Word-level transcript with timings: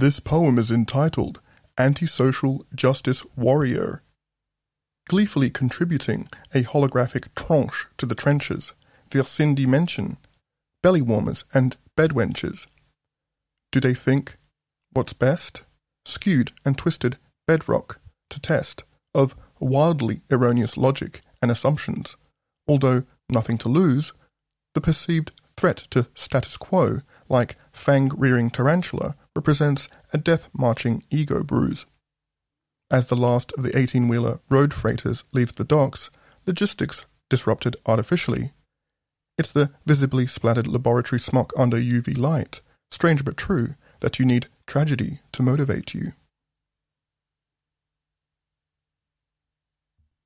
This 0.00 0.18
poem 0.18 0.58
is 0.58 0.70
entitled 0.70 1.42
Antisocial 1.76 2.64
Justice 2.74 3.22
Worrier. 3.36 4.02
Gleefully 5.10 5.50
contributing 5.50 6.30
a 6.54 6.62
holographic 6.62 7.26
tranche 7.34 7.86
to 7.98 8.06
the 8.06 8.14
trenches, 8.14 8.72
their 9.10 9.26
sin 9.26 9.54
dimension, 9.54 10.16
belly 10.82 11.02
warmers 11.02 11.44
and 11.52 11.76
bedwenches. 11.98 12.66
Do 13.72 13.78
they 13.78 13.92
think 13.92 14.38
what's 14.90 15.12
best? 15.12 15.64
Skewed 16.06 16.52
and 16.64 16.78
twisted 16.78 17.18
bedrock 17.46 18.00
to 18.30 18.40
test 18.40 18.84
of 19.14 19.36
wildly 19.60 20.22
erroneous 20.30 20.78
logic 20.78 21.20
and 21.42 21.50
assumptions, 21.50 22.16
although 22.66 23.02
nothing 23.28 23.58
to 23.58 23.68
lose, 23.68 24.14
the 24.72 24.80
perceived 24.80 25.32
threat 25.58 25.84
to 25.90 26.06
status 26.14 26.56
quo, 26.56 27.02
like 27.30 27.56
fang-rearing 27.72 28.50
tarantula, 28.50 29.16
represents 29.34 29.88
a 30.12 30.18
death-marching 30.18 31.04
ego 31.10 31.42
bruise. 31.42 31.86
As 32.90 33.06
the 33.06 33.16
last 33.16 33.52
of 33.56 33.62
the 33.62 33.70
18-wheeler 33.70 34.40
road 34.50 34.74
freighters 34.74 35.24
leaves 35.32 35.52
the 35.52 35.64
docks, 35.64 36.10
logistics 36.46 37.06
disrupted 37.30 37.76
artificially. 37.86 38.52
It's 39.38 39.52
the 39.52 39.70
visibly 39.86 40.26
splattered 40.26 40.66
laboratory 40.66 41.20
smock 41.20 41.52
under 41.56 41.78
UV 41.78 42.18
light, 42.18 42.60
strange 42.90 43.24
but 43.24 43.36
true, 43.36 43.76
that 44.00 44.18
you 44.18 44.26
need 44.26 44.48
tragedy 44.66 45.20
to 45.32 45.42
motivate 45.42 45.94
you. 45.94 46.12